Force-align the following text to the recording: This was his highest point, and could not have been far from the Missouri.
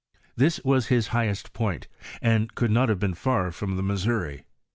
This 0.35 0.59
was 0.65 0.87
his 0.87 1.09
highest 1.09 1.53
point, 1.53 1.87
and 2.23 2.55
could 2.55 2.71
not 2.71 2.89
have 2.89 2.97
been 2.97 3.13
far 3.13 3.51
from 3.51 3.75
the 3.75 3.83
Missouri. 3.83 4.45